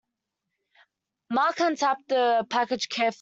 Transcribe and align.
Mark 1.29 1.57
untaped 1.59 2.07
the 2.07 2.45
package 2.49 2.89
carefully. 2.89 3.09